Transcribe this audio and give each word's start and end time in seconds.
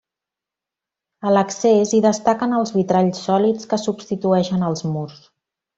A 1.27 1.33
l'accés 1.33 1.93
hi 1.97 2.01
destaquen 2.07 2.57
els 2.63 2.75
vitralls 2.79 3.23
sòlids 3.29 3.73
que 3.75 3.83
substitueixen 3.87 4.71
els 4.71 4.87
murs. 4.97 5.21